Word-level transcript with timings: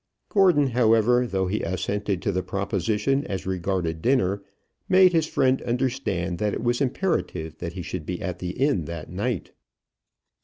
Gordon, 0.29 0.65
however, 0.71 1.27
though 1.27 1.45
he 1.45 1.61
assented 1.61 2.23
to 2.23 2.31
the 2.31 2.41
proposition 2.41 3.23
as 3.27 3.45
regarded 3.45 4.01
dinner, 4.01 4.41
made 4.89 5.13
his 5.13 5.27
friend 5.27 5.61
understand 5.61 6.39
that 6.39 6.55
it 6.55 6.63
was 6.63 6.81
imperative 6.81 7.59
that 7.59 7.73
he 7.73 7.83
should 7.83 8.07
be 8.07 8.19
at 8.19 8.39
the 8.39 8.49
inn 8.59 8.85
that 8.85 9.11
night. 9.11 9.51